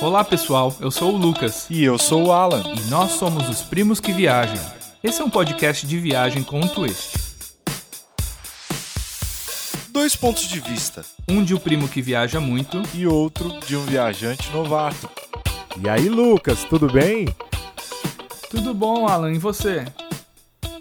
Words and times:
Olá 0.00 0.24
pessoal, 0.24 0.74
eu 0.80 0.90
sou 0.90 1.12
o 1.12 1.16
Lucas 1.16 1.66
E 1.68 1.84
eu 1.84 1.98
sou 1.98 2.26
o 2.26 2.32
Alan. 2.32 2.62
e 2.74 2.90
nós 2.90 3.12
somos 3.12 3.48
os 3.48 3.62
Primos 3.62 4.00
que 4.00 4.12
Viajam. 4.12 4.64
Esse 5.02 5.20
é 5.20 5.24
um 5.24 5.30
podcast 5.30 5.86
de 5.86 5.98
viagem 5.98 6.42
com 6.42 6.60
um 6.60 6.68
twist. 6.68 7.16
Dois 9.90 10.14
pontos 10.16 10.48
de 10.48 10.60
vista 10.60 11.04
Um 11.28 11.42
de 11.44 11.54
o 11.54 11.60
primo 11.60 11.88
que 11.88 12.00
viaja 12.00 12.40
muito 12.40 12.82
e 12.94 13.06
outro 13.06 13.58
de 13.66 13.76
um 13.76 13.84
viajante 13.84 14.50
novato. 14.50 15.08
E 15.82 15.88
aí, 15.88 16.08
Lucas, 16.08 16.64
tudo 16.64 16.90
bem? 16.90 17.26
Tudo 18.50 18.72
bom, 18.72 19.06
Alan? 19.06 19.32
E 19.32 19.38
você? 19.38 19.84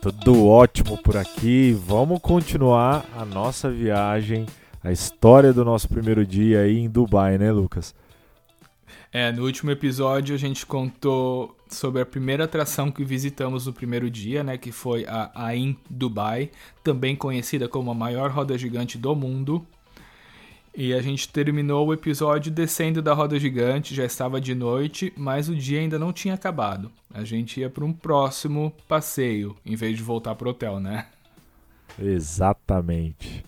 Tudo 0.02 0.48
ótimo 0.48 0.98
por 0.98 1.18
aqui. 1.18 1.78
Vamos 1.86 2.20
continuar 2.22 3.04
a 3.18 3.26
nossa 3.26 3.70
viagem, 3.70 4.46
a 4.84 4.92
história 4.92 5.52
do 5.52 5.66
nosso 5.66 5.90
primeiro 5.90 6.26
dia 6.26 6.62
aí 6.62 6.78
em 6.78 6.90
Dubai, 6.90 7.38
né, 7.38 7.52
Lucas? 7.52 7.94
É, 9.12 9.32
no 9.32 9.46
último 9.46 9.72
episódio 9.72 10.36
a 10.36 10.38
gente 10.38 10.66
contou 10.66 11.56
sobre 11.70 12.02
a 12.02 12.06
primeira 12.06 12.44
atração 12.44 12.92
que 12.92 13.04
visitamos 13.04 13.66
no 13.66 13.74
primeiro 13.74 14.10
dia, 14.10 14.44
né, 14.44 14.58
que 14.58 14.72
foi 14.72 15.06
a 15.06 15.32
Ain 15.34 15.78
Dubai, 15.90 16.52
também 16.84 17.16
conhecida 17.16 17.68
como 17.68 17.92
a 17.92 17.96
maior 17.96 18.30
roda 18.30 18.58
gigante 18.58 18.98
do 18.98 19.16
mundo. 19.16 19.66
E 20.78 20.94
a 20.94 21.02
gente 21.02 21.30
terminou 21.30 21.88
o 21.88 21.94
episódio 21.94 22.52
descendo 22.52 23.02
da 23.02 23.14
roda 23.14 23.40
gigante, 23.40 23.96
já 23.96 24.04
estava 24.04 24.42
de 24.42 24.54
noite, 24.54 25.14
mas 25.16 25.48
o 25.48 25.56
dia 25.56 25.80
ainda 25.80 25.98
não 25.98 26.12
tinha 26.12 26.34
acabado. 26.34 26.92
A 27.14 27.24
gente 27.24 27.62
ia 27.62 27.70
para 27.70 27.86
um 27.86 27.94
próximo 27.94 28.74
passeio, 28.86 29.56
em 29.66 29.78
vez 29.78 29.96
de 29.96 30.04
voltar 30.04 30.36
pro 30.36 30.50
hotel, 30.50 30.82
né? 30.82 31.08
Exatamente. 31.98 33.46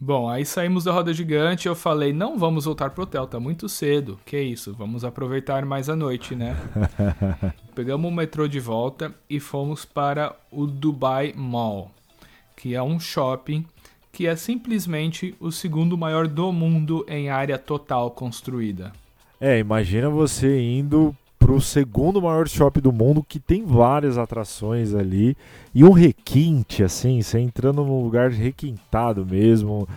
Bom, 0.00 0.28
aí 0.28 0.44
saímos 0.44 0.84
da 0.84 0.92
roda 0.92 1.12
gigante 1.12 1.66
e 1.66 1.68
eu 1.68 1.74
falei, 1.74 2.12
não 2.12 2.38
vamos 2.38 2.66
voltar 2.66 2.90
pro 2.90 3.02
hotel, 3.02 3.26
tá 3.26 3.40
muito 3.40 3.68
cedo. 3.68 4.18
Que 4.24 4.40
isso, 4.40 4.72
vamos 4.72 5.04
aproveitar 5.04 5.64
mais 5.64 5.88
a 5.88 5.96
noite, 5.96 6.36
né? 6.36 6.56
Pegamos 7.74 8.08
o 8.08 8.14
metrô 8.14 8.46
de 8.46 8.60
volta 8.60 9.12
e 9.28 9.40
fomos 9.40 9.84
para 9.84 10.36
o 10.52 10.66
Dubai 10.66 11.34
Mall, 11.36 11.90
que 12.56 12.76
é 12.76 12.82
um 12.82 13.00
shopping 13.00 13.66
que 14.12 14.26
é 14.26 14.36
simplesmente 14.36 15.34
o 15.40 15.50
segundo 15.50 15.98
maior 15.98 16.28
do 16.28 16.52
mundo 16.52 17.04
em 17.08 17.28
área 17.28 17.58
total 17.58 18.10
construída. 18.10 18.92
É, 19.40 19.58
imagina 19.58 20.08
você 20.08 20.60
indo 20.60 21.14
pro 21.48 21.62
segundo 21.62 22.20
maior 22.20 22.46
shopping 22.46 22.82
do 22.82 22.92
mundo 22.92 23.24
que 23.26 23.40
tem 23.40 23.64
várias 23.64 24.18
atrações 24.18 24.94
ali 24.94 25.34
e 25.74 25.82
um 25.82 25.92
requinte 25.92 26.84
assim, 26.84 27.22
você 27.22 27.40
entrando 27.40 27.82
num 27.82 28.02
lugar 28.02 28.28
requintado 28.28 29.24
mesmo. 29.24 29.88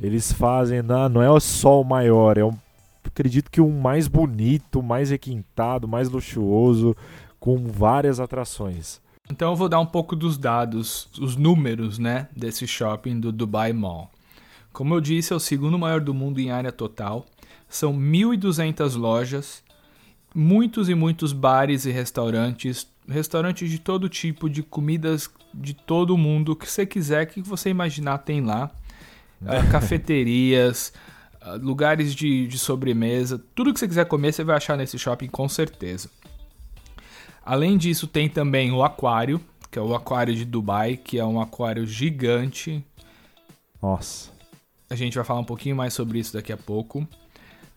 Eles 0.00 0.32
fazem, 0.32 0.82
não, 0.82 1.08
não 1.08 1.36
é 1.36 1.40
só 1.40 1.80
o 1.80 1.84
maior, 1.84 2.38
é 2.38 2.44
um 2.44 2.56
acredito 3.04 3.50
que 3.50 3.60
o 3.60 3.68
mais 3.68 4.06
bonito, 4.06 4.80
mais 4.84 5.10
requintado, 5.10 5.88
mais 5.88 6.08
luxuoso, 6.08 6.96
com 7.40 7.66
várias 7.66 8.20
atrações. 8.20 9.00
Então 9.28 9.50
eu 9.50 9.56
vou 9.56 9.68
dar 9.68 9.80
um 9.80 9.86
pouco 9.86 10.14
dos 10.14 10.38
dados, 10.38 11.08
os 11.20 11.34
números, 11.34 11.98
né, 11.98 12.28
desse 12.36 12.68
shopping 12.68 13.18
do 13.18 13.32
Dubai 13.32 13.72
Mall. 13.72 14.08
Como 14.72 14.94
eu 14.94 15.00
disse, 15.00 15.32
é 15.32 15.36
o 15.36 15.40
segundo 15.40 15.76
maior 15.76 16.00
do 16.00 16.14
mundo 16.14 16.38
em 16.38 16.52
área 16.52 16.70
total. 16.70 17.26
São 17.68 17.92
1.200 17.92 18.96
lojas, 18.96 19.64
muitos 20.34 20.88
e 20.88 20.94
muitos 20.94 21.32
bares 21.32 21.84
e 21.84 21.90
restaurantes, 21.90 22.86
restaurantes 23.08 23.70
de 23.70 23.78
todo 23.78 24.08
tipo, 24.08 24.48
de 24.48 24.62
comidas 24.62 25.30
de 25.52 25.74
todo 25.74 26.16
mundo, 26.16 26.52
o 26.52 26.56
que 26.56 26.70
você 26.70 26.86
quiser, 26.86 27.26
que 27.26 27.42
você 27.42 27.70
imaginar 27.70 28.18
tem 28.18 28.40
lá. 28.40 28.70
Ah, 29.44 29.66
cafeterias, 29.70 30.92
ah, 31.40 31.54
lugares 31.54 32.14
de, 32.14 32.46
de 32.46 32.58
sobremesa, 32.58 33.42
tudo 33.54 33.72
que 33.72 33.80
você 33.80 33.88
quiser 33.88 34.04
comer 34.04 34.32
você 34.32 34.44
vai 34.44 34.56
achar 34.56 34.76
nesse 34.76 34.98
shopping 34.98 35.28
com 35.28 35.48
certeza. 35.48 36.10
Além 37.44 37.78
disso, 37.78 38.06
tem 38.06 38.28
também 38.28 38.70
o 38.70 38.82
aquário, 38.84 39.40
que 39.70 39.78
é 39.78 39.82
o 39.82 39.94
aquário 39.94 40.34
de 40.34 40.44
Dubai, 40.44 40.96
que 40.96 41.18
é 41.18 41.24
um 41.24 41.40
aquário 41.40 41.86
gigante. 41.86 42.84
Nossa. 43.82 44.30
A 44.90 44.94
gente 44.94 45.14
vai 45.14 45.24
falar 45.24 45.40
um 45.40 45.44
pouquinho 45.44 45.74
mais 45.74 45.94
sobre 45.94 46.18
isso 46.18 46.34
daqui 46.34 46.52
a 46.52 46.56
pouco. 46.56 47.06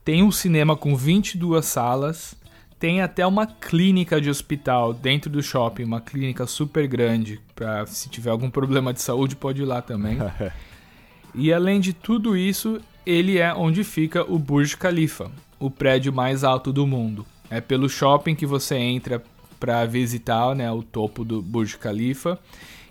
Tem 0.03 0.22
um 0.22 0.31
cinema 0.31 0.75
com 0.75 0.96
22 0.96 1.66
salas. 1.66 2.36
Tem 2.83 2.99
até 2.99 3.25
uma 3.25 3.47
clínica 3.47 4.19
de 4.19 4.29
hospital 4.29 4.94
dentro 4.94 5.31
do 5.31 5.41
shopping, 5.41 5.85
uma 5.85 6.01
clínica 6.01 6.45
super 6.45 6.85
grande. 6.85 7.39
Pra 7.55 7.85
se 7.85 8.09
tiver 8.09 8.29
algum 8.29 8.49
problema 8.49 8.91
de 8.91 9.01
saúde, 9.01 9.38
pode 9.38 9.61
ir 9.61 9.66
lá 9.66 9.81
também. 9.81 10.17
E 11.33 11.51
além 11.51 11.79
de 11.79 11.94
tudo 11.94 12.38
isso, 12.38 12.79
ele 13.05 13.39
é 13.39 13.51
onde 13.53 13.83
fica 13.83 14.21
o 14.29 14.38
Burj 14.38 14.75
Khalifa, 14.75 15.31
o 15.59 15.71
prédio 15.71 16.13
mais 16.13 16.44
alto 16.44 16.71
do 16.71 16.85
mundo. 16.85 17.25
É 17.49 17.59
pelo 17.59 17.89
shopping 17.89 18.35
que 18.35 18.45
você 18.45 18.75
entra 18.75 19.23
para 19.59 19.83
visitar 19.85 20.53
né, 20.53 20.69
o 20.71 20.83
topo 20.83 21.23
do 21.23 21.41
Burj 21.41 21.77
Khalifa 21.77 22.38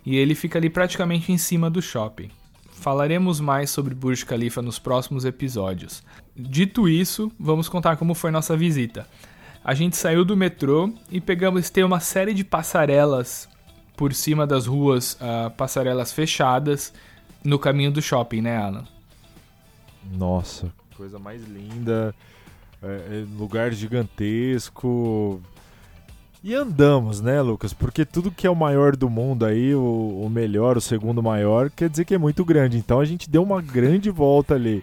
e 0.04 0.16
ele 0.16 0.34
fica 0.34 0.59
ali 0.59 0.70
praticamente 0.70 1.30
em 1.30 1.38
cima 1.38 1.70
do 1.70 1.80
shopping. 1.80 2.30
Falaremos 2.72 3.38
mais 3.41 3.70
sobre 3.70 3.94
Burj 3.94 4.24
Khalifa 4.24 4.60
nos 4.60 4.78
próximos 4.78 5.24
episódios. 5.24 6.03
Dito 6.34 6.88
isso, 6.88 7.30
vamos 7.38 7.69
contar 7.69 7.97
como 7.97 8.14
foi 8.14 8.32
nossa 8.32 8.56
visita. 8.56 9.06
A 9.65 9.75
gente 9.75 9.97
saiu 9.97 10.25
do 10.25 10.37
metrô 10.37 10.93
e 11.11 11.21
pegamos 11.21 11.71
tem 11.71 11.84
uma 11.84 12.00
série 12.00 12.34
de 12.34 12.43
passarelas 12.43 13.49
por 13.97 14.12
cima 14.12 14.47
das 14.47 14.67
ruas, 14.67 15.17
ah, 15.21 15.50
passarelas 15.56 16.12
fechadas 16.12 16.93
no 17.45 17.59
caminho 17.59 17.93
do 17.93 18.03
shopping, 18.03 18.41
né, 18.41 18.56
Alan? 18.56 18.84
Nossa, 20.12 20.72
coisa 20.97 21.19
mais 21.19 21.45
linda, 21.47 22.15
é, 22.83 22.87
é, 22.87 23.25
lugar 23.39 23.72
gigantesco. 23.72 25.41
E 26.43 26.55
andamos, 26.55 27.21
né, 27.21 27.41
Lucas? 27.41 27.72
Porque 27.72 28.05
tudo 28.05 28.33
que 28.33 28.49
é 28.49 28.51
o 28.51 28.56
maior 28.56 28.97
do 28.97 29.09
mundo 29.09 29.47
aí, 29.47 29.72
o, 29.77 30.22
o 30.25 30.28
melhor, 30.28 30.77
o 30.77 30.81
segundo 30.81 31.22
maior, 31.22 31.71
quer 31.71 31.89
dizer 31.89 32.05
que 32.05 32.15
é 32.15 32.19
muito 32.19 32.45
grande. 32.45 32.77
Então 32.77 32.99
a 32.99 33.05
gente 33.05 33.31
deu 33.31 33.45
uma 33.45 33.62
grande 33.62 34.11
volta 34.11 34.55
ali. 34.56 34.83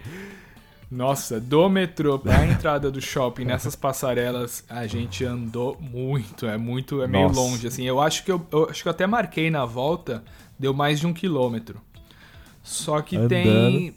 Nossa, 0.92 1.40
do 1.40 1.70
metrô 1.70 2.18
pra 2.18 2.46
entrada 2.48 2.90
do 2.90 3.00
shopping 3.00 3.46
nessas 3.46 3.76
passarelas, 3.76 4.64
a 4.68 4.88
gente 4.88 5.24
andou 5.24 5.78
muito, 5.80 6.48
é 6.48 6.58
muito, 6.58 7.02
é 7.02 7.08
meio 7.08 7.28
Nossa. 7.28 7.40
longe, 7.40 7.68
assim. 7.68 7.84
Eu 7.84 8.02
acho 8.02 8.24
que 8.24 8.32
eu, 8.32 8.46
eu 8.52 8.70
acho 8.70 8.82
que 8.82 8.88
eu 8.88 8.92
até 8.92 9.06
marquei 9.06 9.52
na 9.52 9.66
volta, 9.66 10.24
deu 10.58 10.74
mais 10.74 11.00
de 11.00 11.06
um 11.06 11.14
quilômetro. 11.14 11.80
Só 12.64 13.02
que 13.02 13.16
Andando. 13.16 13.30
tem 13.30 13.96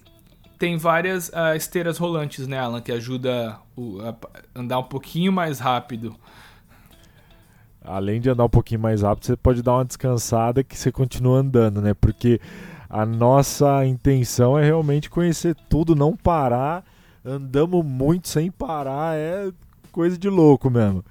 tem 0.62 0.76
várias 0.76 1.28
ah, 1.34 1.56
esteiras 1.56 1.98
rolantes, 1.98 2.47
né, 2.47 2.56
Alan, 2.56 2.80
que 2.80 2.92
ajuda 2.92 3.59
o, 3.74 4.00
a 4.00 4.14
andar 4.54 4.78
um 4.78 4.84
pouquinho 4.84 5.32
mais 5.32 5.59
rápido. 5.59 6.14
Além 7.84 8.20
de 8.20 8.30
andar 8.30 8.44
um 8.44 8.48
pouquinho 8.48 8.78
mais 8.78 9.03
rápido, 9.03 9.26
você 9.26 9.36
pode 9.36 9.60
dar 9.60 9.72
uma 9.72 9.84
descansada 9.84 10.62
que 10.62 10.78
você 10.78 10.92
continua 10.92 11.41
andando, 11.41 11.82
né? 11.82 11.94
Porque 11.94 12.41
a 12.92 13.06
nossa 13.06 13.86
intenção 13.86 14.58
é 14.58 14.62
realmente 14.62 15.08
conhecer 15.08 15.56
tudo, 15.70 15.97
não 15.97 16.14
parar. 16.14 16.84
Andamos 17.25 17.82
muito 17.82 18.28
sem 18.28 18.50
parar, 18.50 19.16
é 19.16 19.50
coisa 19.91 20.19
de 20.19 20.28
louco 20.28 20.69
mesmo. 20.69 21.03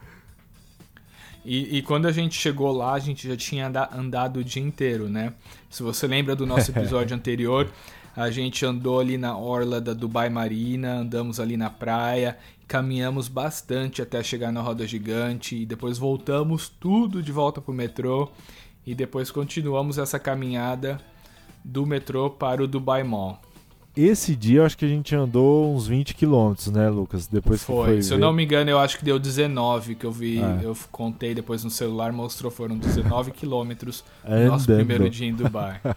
E, 1.44 1.78
e 1.78 1.82
quando 1.82 2.06
a 2.06 2.12
gente 2.12 2.36
chegou 2.36 2.72
lá, 2.72 2.94
a 2.94 3.00
gente 3.00 3.28
já 3.28 3.36
tinha 3.36 3.68
anda- 3.68 3.90
andado 3.92 4.38
o 4.38 4.44
dia 4.44 4.62
inteiro, 4.62 5.10
né? 5.10 5.34
Se 5.72 5.82
você 5.82 6.06
lembra 6.06 6.36
do 6.36 6.46
nosso 6.46 6.70
episódio 6.72 7.16
anterior, 7.16 7.68
a 8.16 8.30
gente 8.30 8.64
andou 8.64 9.00
ali 9.00 9.18
na 9.18 9.36
orla 9.36 9.82
da 9.82 9.94
Dubai 9.94 10.30
Marina, 10.30 10.98
andamos 10.98 11.40
ali 11.40 11.58
na 11.58 11.72
praia, 11.72 12.38
caminhamos 12.68 13.28
bastante 13.28 14.04
até 14.04 14.22
chegar 14.22 14.52
na 14.52 14.62
roda 14.62 14.86
gigante 14.86 15.56
e 15.56 15.66
depois 15.66 15.98
voltamos 15.98 16.70
tudo 16.70 17.24
de 17.24 17.32
volta 17.32 17.60
pro 17.60 17.74
metrô 17.74 18.30
e 18.86 18.94
depois 18.94 19.32
continuamos 19.32 19.98
essa 19.98 20.20
caminhada 20.20 21.02
do 21.64 21.86
metrô 21.86 22.30
para 22.30 22.64
o 22.64 22.68
Dubai 22.68 23.04
Mall. 23.04 23.40
Esse 23.96 24.38
dia 24.38 24.60
eu 24.62 24.66
acho 24.66 24.78
que 24.78 24.86
a 24.86 24.88
gente 24.88 25.14
andou 25.14 25.76
uns 25.76 25.86
20 25.86 26.16
quilômetros, 26.16 26.68
né, 26.68 26.90
Lucas? 26.90 27.28
Depois 27.28 27.60
que 27.60 27.66
Foi, 27.66 27.86
foi 27.88 28.02
se 28.02 28.14
eu 28.14 28.18
ver. 28.18 28.22
não 28.22 28.32
me 28.32 28.44
engano, 28.44 28.70
eu 28.70 28.80
acho 28.80 28.98
que 28.98 29.04
deu 29.04 29.20
19 29.20 29.96
que 29.96 30.06
eu 30.06 30.12
vi, 30.12 30.40
É. 30.40 30.60
eu 30.64 30.76
contei 30.92 31.34
depois 31.36 31.62
no 31.66 31.70
celular, 31.70 32.14
mostrou 32.14 32.50
foram 32.50 32.78
19 32.78 33.32
quilômetros 33.32 34.04
no 34.26 34.48
nosso 34.48 34.66
primeiro 34.66 35.10
dia 35.10 35.28
em 35.28 35.34
Dubai. 35.34 35.82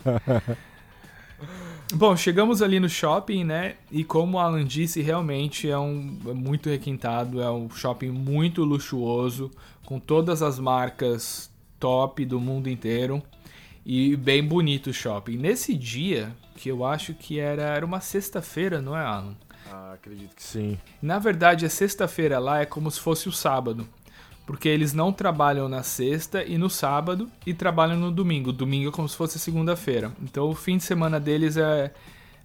Bom, 1.95 2.17
chegamos 2.17 2.63
ali 2.63 2.81
no 2.81 2.89
shopping, 2.89 3.45
né? 3.45 3.75
E 3.93 4.03
como 4.03 4.39
o 4.39 4.41
Alan 4.41 4.65
disse, 4.65 5.01
realmente 5.01 5.69
é 5.71 5.79
um 5.79 6.17
é 6.27 6.33
muito 6.33 6.69
requintado, 6.69 7.41
é 7.41 7.51
um 7.51 7.69
shopping 7.71 8.09
muito 8.11 8.65
luxuoso, 8.65 9.51
com 9.85 10.01
todas 10.01 10.43
as 10.43 10.59
marcas 10.59 11.51
top 11.79 12.25
do 12.25 12.41
mundo 12.41 12.69
inteiro 12.69 13.23
e 13.85 14.17
bem 14.17 14.43
bonito 14.43 14.91
o 14.91 14.95
shopping. 14.95 15.37
Nesse 15.37 15.75
dia, 15.75 16.35
que 16.57 16.71
eu 16.71 16.85
acho 16.85 17.15
que 17.15 17.39
era, 17.39 17.63
era 17.63 17.85
uma 17.85 18.01
sexta-feira, 18.01 18.81
não 18.81 18.97
é, 18.97 19.05
Alan? 19.05 19.37
Ah, 19.71 19.93
acredito 19.95 20.35
que 20.35 20.43
sim. 20.43 20.79
Na 21.03 21.19
verdade, 21.19 21.67
a 21.67 21.71
sexta-feira 21.71 22.39
lá 22.39 22.61
é 22.61 22.67
como 22.67 22.91
se 22.91 23.01
fosse 23.01 23.29
o 23.29 23.33
sábado. 23.33 23.87
Porque 24.47 24.69
eles 24.69 24.93
não 24.93 25.11
trabalham 25.11 25.69
na 25.71 25.83
sexta 25.83 26.45
e 26.45 26.59
no 26.59 26.69
sábado 26.69 27.31
e 27.47 27.55
trabalham 27.55 27.97
no 27.97 28.11
domingo. 28.11 28.53
Domingo 28.53 28.91
é 28.91 28.93
como 28.93 29.09
se 29.09 29.17
fosse 29.17 29.39
segunda-feira. 29.39 30.13
Então 30.23 30.51
o 30.51 30.55
fim 30.55 30.77
de 30.77 30.85
semana 30.85 31.19
deles 31.19 31.57
é, 31.57 31.91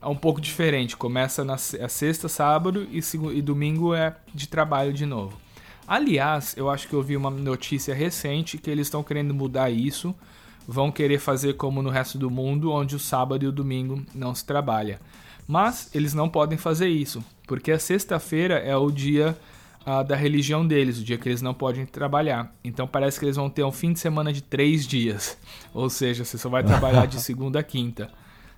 é 0.02 0.08
um 0.08 0.16
pouco 0.16 0.40
diferente. 0.40 0.96
Começa 0.96 1.44
na 1.44 1.56
é 1.56 1.88
sexta, 1.90 2.30
sábado 2.30 2.88
e, 2.90 3.02
e 3.34 3.42
domingo 3.42 3.94
é 3.94 4.16
de 4.34 4.48
trabalho 4.48 4.94
de 4.94 5.06
novo. 5.06 5.38
Aliás, 5.86 6.56
eu 6.56 6.70
acho 6.70 6.88
que 6.88 6.94
eu 6.94 7.02
vi 7.02 7.18
uma 7.18 7.30
notícia 7.30 7.94
recente 7.94 8.58
que 8.58 8.70
eles 8.70 8.88
estão 8.88 9.04
querendo 9.04 9.34
mudar 9.34 9.70
isso. 9.70 10.16
Vão 10.68 10.92
querer 10.92 11.20
fazer 11.20 11.54
como 11.54 11.82
no 11.82 11.90
resto 11.90 12.18
do 12.18 12.30
mundo, 12.30 12.72
onde 12.72 12.96
o 12.96 13.00
sábado 13.00 13.44
e 13.44 13.48
o 13.48 13.52
domingo 13.52 14.04
não 14.14 14.36
se 14.36 14.46
trabalha. 14.46 15.00
Mas 15.48 15.90
eles 15.96 16.14
não 16.14 16.30
podem 16.30 16.58
fazer 16.58 16.90
isso, 16.90 17.24
porque 17.48 17.72
a 17.72 17.80
sexta-feira 17.80 18.56
é 18.60 18.76
o 18.76 18.92
dia 18.92 19.36
uh, 19.82 20.04
da 20.04 20.16
religião 20.16 20.66
deles, 20.66 21.00
o 21.00 21.04
dia 21.04 21.18
que 21.18 21.28
eles 21.28 21.42
não 21.42 21.56
podem 21.56 21.88
trabalhar. 21.88 22.54
Então 22.64 22.88
parece 22.88 23.20
que 23.20 23.26
eles 23.26 23.36
vão 23.36 23.50
ter 23.50 23.64
um 23.64 23.72
fim 23.72 23.92
de 23.92 24.00
semana 24.00 24.32
de 24.32 24.44
três 24.44 24.86
dias. 24.86 25.38
Ou 25.74 25.90
seja, 25.90 26.24
você 26.24 26.38
só 26.38 26.50
vai 26.50 26.64
trabalhar 26.64 27.08
de 27.08 27.20
segunda 27.22 27.60
a 27.60 27.64
quinta. 27.64 28.12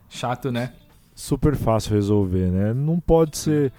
Chato, 0.09 0.51
né? 0.51 0.73
Super 1.15 1.55
fácil 1.55 1.93
resolver, 1.93 2.51
né? 2.51 2.73
Não 2.73 2.99
pode 2.99 3.37
ser 3.37 3.71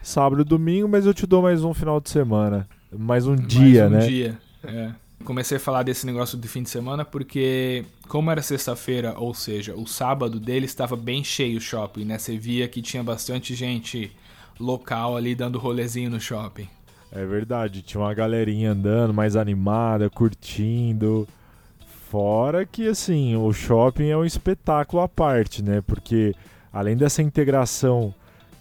sábado 0.00 0.42
e 0.42 0.44
domingo, 0.44 0.88
mas 0.88 1.06
eu 1.06 1.12
te 1.12 1.26
dou 1.26 1.42
mais 1.42 1.64
um 1.64 1.74
final 1.74 2.00
de 2.00 2.10
semana. 2.10 2.68
Mais 2.96 3.26
um 3.26 3.34
mais 3.34 3.48
dia, 3.48 3.86
um 3.86 3.90
né? 3.90 3.96
Mais 3.98 4.04
um 4.04 4.08
dia, 4.08 4.38
é 4.62 4.90
comecei 5.24 5.56
a 5.56 5.60
falar 5.60 5.82
desse 5.82 6.06
negócio 6.06 6.38
de 6.38 6.48
fim 6.48 6.62
de 6.62 6.70
semana 6.70 7.04
porque, 7.04 7.84
como 8.08 8.30
era 8.30 8.42
sexta-feira, 8.42 9.14
ou 9.18 9.34
seja, 9.34 9.74
o 9.74 9.86
sábado 9.86 10.40
dele 10.40 10.66
estava 10.66 10.96
bem 10.96 11.22
cheio 11.22 11.58
o 11.58 11.60
shopping, 11.60 12.04
né? 12.04 12.18
Você 12.18 12.36
via 12.36 12.68
que 12.68 12.82
tinha 12.82 13.02
bastante 13.02 13.54
gente 13.54 14.10
local 14.58 15.16
ali 15.16 15.34
dando 15.34 15.58
rolezinho 15.58 16.10
no 16.10 16.20
shopping. 16.20 16.68
É 17.12 17.24
verdade, 17.24 17.82
tinha 17.82 18.00
uma 18.00 18.14
galerinha 18.14 18.72
andando 18.72 19.12
mais 19.12 19.34
animada, 19.36 20.08
curtindo. 20.08 21.26
Fora 22.08 22.64
que, 22.64 22.86
assim, 22.88 23.36
o 23.36 23.52
shopping 23.52 24.08
é 24.08 24.16
um 24.16 24.24
espetáculo 24.24 25.02
à 25.02 25.08
parte, 25.08 25.62
né? 25.62 25.82
Porque 25.86 26.34
além 26.72 26.96
dessa 26.96 27.22
integração 27.22 28.14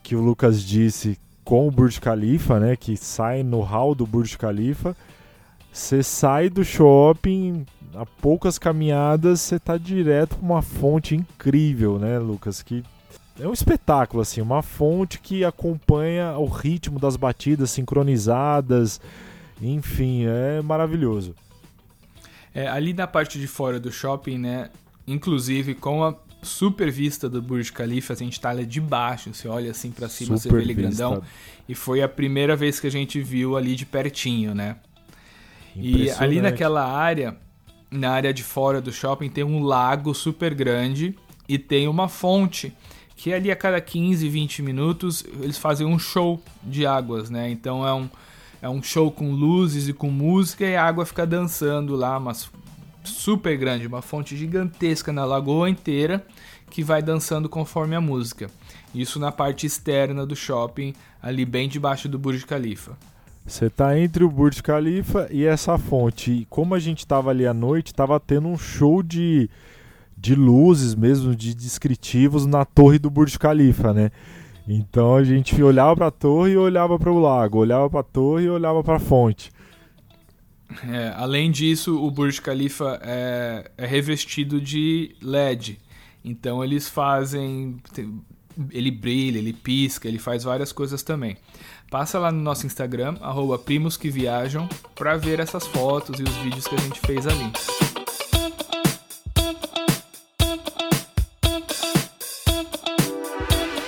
que 0.03 0.15
o 0.15 0.21
Lucas 0.21 0.63
disse 0.63 1.17
com 1.43 1.67
o 1.67 1.71
Burj 1.71 1.99
Khalifa, 1.99 2.59
né? 2.59 2.75
Que 2.75 2.97
sai 2.97 3.43
no 3.43 3.61
hall 3.61 3.93
do 3.93 4.05
Burj 4.05 4.37
Khalifa 4.37 4.95
você 5.71 6.03
sai 6.03 6.49
do 6.49 6.63
shopping, 6.63 7.65
a 7.93 8.05
poucas 8.05 8.57
caminhadas, 8.57 9.41
você 9.41 9.59
tá 9.59 9.77
direto 9.77 10.35
para 10.35 10.45
uma 10.45 10.61
fonte 10.61 11.15
incrível, 11.15 11.97
né, 11.97 12.19
Lucas? 12.19 12.61
Que 12.61 12.83
é 13.39 13.47
um 13.47 13.53
espetáculo, 13.53 14.21
assim, 14.21 14.41
uma 14.41 14.61
fonte 14.61 15.19
que 15.19 15.45
acompanha 15.45 16.37
o 16.37 16.45
ritmo 16.45 16.99
das 16.99 17.15
batidas 17.15 17.71
sincronizadas, 17.71 18.99
enfim, 19.61 20.25
é 20.25 20.61
maravilhoso. 20.61 21.33
É, 22.53 22.67
ali 22.67 22.93
na 22.93 23.07
parte 23.07 23.39
de 23.39 23.47
fora 23.47 23.79
do 23.79 23.91
shopping, 23.91 24.37
né, 24.37 24.69
inclusive 25.07 25.75
com 25.75 26.03
a 26.03 26.15
super 26.41 26.91
vista 26.91 27.29
do 27.29 27.41
Burj 27.41 27.71
Khalifa, 27.71 28.13
a 28.13 28.15
gente 28.15 28.39
tá 28.39 28.49
ali 28.49 28.65
de 28.65 28.79
baixo, 28.79 29.33
você 29.33 29.47
olha 29.47 29.71
assim 29.71 29.91
para 29.91 30.07
cima, 30.07 30.37
super 30.37 30.49
você 30.49 30.55
vê 30.57 30.71
ele 30.71 30.73
vista. 30.73 31.03
grandão, 31.03 31.23
e 31.67 31.75
foi 31.75 32.01
a 32.01 32.09
primeira 32.09 32.55
vez 32.55 32.79
que 32.79 32.87
a 32.87 32.91
gente 32.91 33.21
viu 33.21 33.57
ali 33.57 33.75
de 33.75 33.85
pertinho, 33.85 34.55
né? 34.55 34.77
E 35.75 36.09
ali 36.11 36.41
naquela 36.41 36.85
área, 36.85 37.37
na 37.91 38.11
área 38.11 38.33
de 38.33 38.43
fora 38.43 38.81
do 38.81 38.91
shopping, 38.91 39.29
tem 39.29 39.43
um 39.43 39.63
lago 39.63 40.13
super 40.13 40.53
grande 40.53 41.15
e 41.47 41.57
tem 41.57 41.87
uma 41.87 42.07
fonte 42.07 42.73
que 43.15 43.33
ali 43.33 43.51
a 43.51 43.55
cada 43.55 43.81
15, 43.81 44.29
20 44.29 44.61
minutos 44.61 45.25
eles 45.41 45.57
fazem 45.57 45.85
um 45.85 45.99
show 45.99 46.41
de 46.63 46.85
águas, 46.85 47.29
né? 47.29 47.49
Então 47.49 47.85
é 47.85 47.93
um, 47.93 48.09
é 48.61 48.69
um 48.69 48.81
show 48.81 49.11
com 49.11 49.31
luzes 49.31 49.89
e 49.89 49.93
com 49.93 50.09
música 50.09 50.65
e 50.65 50.75
a 50.75 50.85
água 50.85 51.05
fica 51.05 51.27
dançando 51.27 51.95
lá, 51.95 52.19
mas 52.19 52.49
super 53.03 53.57
grande, 53.57 53.87
uma 53.87 54.01
fonte 54.01 54.37
gigantesca 54.37 55.11
na 55.11 55.25
lagoa 55.25 55.69
inteira 55.69 56.25
que 56.69 56.83
vai 56.83 57.01
dançando 57.01 57.49
conforme 57.49 57.95
a 57.95 58.01
música. 58.01 58.49
Isso 58.93 59.19
na 59.19 59.31
parte 59.31 59.65
externa 59.65 60.25
do 60.25 60.35
shopping, 60.35 60.93
ali 61.21 61.45
bem 61.45 61.67
debaixo 61.67 62.07
do 62.07 62.17
Burj 62.17 62.45
Khalifa. 62.45 62.97
Você 63.49 63.67
tá 63.67 63.99
entre 63.99 64.23
o 64.23 64.29
Burj 64.29 64.61
Khalifa 64.61 65.27
e 65.31 65.43
essa 65.43 65.75
fonte. 65.75 66.31
E 66.31 66.45
como 66.45 66.75
a 66.75 66.79
gente 66.79 67.05
tava 67.05 67.31
ali 67.31 67.47
à 67.47 67.53
noite, 67.53 67.95
tava 67.95 68.19
tendo 68.19 68.47
um 68.47 68.57
show 68.57 69.01
de, 69.01 69.49
de 70.15 70.35
luzes 70.35 70.93
mesmo, 70.93 71.35
de 71.35 71.55
descritivos 71.55 72.45
na 72.45 72.63
torre 72.63 72.99
do 72.99 73.09
Burj 73.09 73.37
Khalifa, 73.39 73.91
né? 73.91 74.11
Então 74.67 75.15
a 75.15 75.23
gente 75.23 75.61
olhava 75.63 75.95
para 75.95 76.07
a 76.07 76.11
torre 76.11 76.51
e 76.51 76.57
olhava 76.57 76.99
para 76.99 77.11
o 77.11 77.19
lago, 77.19 77.57
olhava 77.57 77.89
para 77.89 78.01
a 78.01 78.03
torre 78.03 78.45
e 78.45 78.49
olhava 78.49 78.83
para 78.83 78.97
a 78.97 78.99
fonte. 78.99 79.51
É, 80.87 81.11
além 81.15 81.49
disso, 81.49 81.99
o 81.99 82.11
Burj 82.11 82.39
Khalifa 82.41 82.99
é, 83.01 83.71
é, 83.75 83.85
revestido 83.87 84.61
de 84.61 85.15
LED. 85.23 85.79
Então 86.23 86.63
eles 86.63 86.87
fazem. 86.87 87.77
Ele 88.71 88.91
brilha, 88.91 89.37
ele 89.37 89.53
pisca, 89.53 90.07
ele 90.07 90.19
faz 90.19 90.43
várias 90.43 90.71
coisas 90.71 91.03
também. 91.03 91.37
Passa 91.89 92.19
lá 92.19 92.31
no 92.31 92.41
nosso 92.41 92.65
Instagram, 92.65 93.15
arroba 93.21 93.57
primos 93.57 93.97
que 93.97 94.09
viajam, 94.09 94.67
para 94.95 95.17
ver 95.17 95.39
essas 95.39 95.65
fotos 95.65 96.19
e 96.19 96.23
os 96.23 96.35
vídeos 96.37 96.67
que 96.67 96.75
a 96.75 96.79
gente 96.79 96.99
fez 96.99 97.25
ali. 97.25 97.51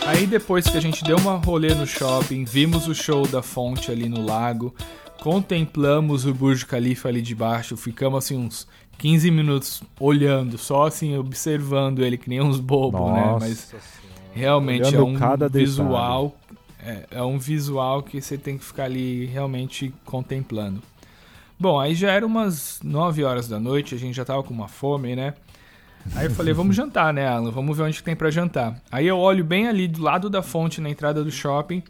Aí 0.08 0.28
depois 0.28 0.68
que 0.68 0.78
a 0.78 0.82
gente 0.82 1.04
deu 1.04 1.18
uma 1.18 1.38
rolê 1.38 1.74
no 1.74 1.88
shopping, 1.88 2.44
vimos 2.44 2.88
o 2.88 2.94
show 2.94 3.26
da 3.28 3.42
fonte 3.42 3.92
ali 3.92 4.10
no 4.10 4.26
lago, 4.26 4.76
contemplamos 5.22 6.26
o 6.26 6.34
Burj 6.34 6.66
Khalifa 6.66 7.08
ali 7.08 7.22
de 7.22 7.34
baixo, 7.34 7.78
ficamos 7.78 8.26
assim 8.26 8.38
uns 8.38 8.68
15 8.98 9.32
minutos 9.32 9.84
olhando, 10.00 10.58
só 10.58 10.86
assim 10.86 11.18
observando 11.18 12.04
ele 12.04 12.18
que 12.18 12.30
nem 12.30 12.42
uns 12.42 12.60
bobos, 12.60 13.12
né? 13.12 13.38
Mas 13.40 13.74
realmente 14.34 14.96
olhando 14.96 15.24
é 15.24 15.46
um 15.46 15.50
visual 15.50 16.38
é, 16.84 17.06
é 17.12 17.24
um 17.24 17.38
visual 17.38 18.02
que 18.02 18.22
você 18.22 18.38
tem 18.38 18.58
que 18.58 18.66
ficar 18.66 18.86
ali 18.86 19.26
realmente 19.26 19.94
contemplando. 20.04 20.82
Bom, 21.60 21.80
aí 21.80 21.94
já 21.94 22.12
era 22.12 22.26
umas 22.26 22.80
9 22.84 23.24
horas 23.24 23.48
da 23.48 23.60
noite, 23.60 23.94
a 23.94 23.98
gente 23.98 24.16
já 24.16 24.26
tava 24.26 24.42
com 24.42 24.54
uma 24.54 24.68
fome, 24.68 25.16
né? 25.16 25.36
Aí 26.16 26.26
eu 26.26 26.32
falei, 26.32 26.54
vamos 26.54 26.76
jantar, 26.78 27.14
né, 27.14 27.28
Alan? 27.28 27.52
Vamos 27.52 27.78
ver 27.78 27.84
onde 27.84 27.98
que 27.98 28.04
tem 28.04 28.16
para 28.16 28.32
jantar. 28.32 28.82
Aí 28.92 29.06
eu 29.06 29.18
olho 29.20 29.44
bem 29.44 29.68
ali 29.68 29.88
do 29.88 30.02
lado 30.02 30.28
da 30.28 30.42
fonte, 30.42 30.82
na 30.82 30.90
entrada 30.90 31.24
do 31.24 31.30
shopping, 31.30 31.84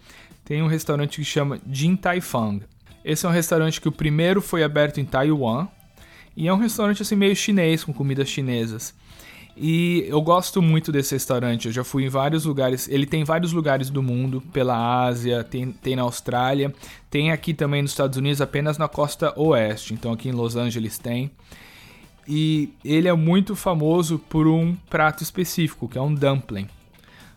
tem 0.44 0.61
um 0.61 0.67
restaurante 0.67 1.17
que 1.17 1.23
chama 1.23 1.57
Jin 1.71 1.95
Tai 1.95 2.19
Fang. 2.19 2.61
Esse 3.03 3.25
é 3.25 3.29
um 3.29 3.31
restaurante 3.31 3.79
que 3.79 3.87
o 3.87 3.91
primeiro 3.91 4.41
foi 4.41 4.61
aberto 4.61 4.99
em 4.99 5.05
Taiwan 5.05 5.67
e 6.35 6.49
é 6.49 6.53
um 6.53 6.57
restaurante 6.57 7.01
assim 7.01 7.15
meio 7.15 7.35
chinês, 7.35 7.83
com 7.83 7.94
comidas 7.94 8.27
chinesas. 8.27 8.94
E 9.56 10.06
eu 10.07 10.21
gosto 10.21 10.62
muito 10.62 10.92
desse 10.92 11.13
restaurante. 11.13 11.65
Eu 11.68 11.71
já 11.71 11.83
fui 11.83 12.06
em 12.06 12.09
vários 12.09 12.45
lugares. 12.45 12.88
Ele 12.88 13.06
tem 13.06 13.24
vários 13.24 13.51
lugares 13.51 13.89
do 13.89 14.01
mundo, 14.01 14.42
pela 14.53 15.06
Ásia, 15.06 15.44
tem, 15.44 15.71
tem 15.71 15.95
na 15.95 16.03
Austrália, 16.03 16.74
tem 17.09 17.31
aqui 17.31 17.53
também 17.53 17.81
nos 17.81 17.92
Estados 17.92 18.18
Unidos, 18.18 18.42
apenas 18.42 18.78
na 18.78 18.87
costa 18.87 19.37
oeste. 19.40 19.94
Então 19.94 20.14
aqui 20.14 20.30
em 20.30 20.33
Los 20.33 20.56
Angeles 20.56 20.97
tem. 20.97 21.31
E 22.28 22.69
ele 22.85 23.07
é 23.07 23.14
muito 23.14 23.56
famoso 23.56 24.18
por 24.18 24.47
um 24.47 24.75
prato 24.90 25.21
específico, 25.21 25.87
que 25.87 25.97
é 25.97 26.02
um 26.02 26.14
dumpling. 26.14 26.68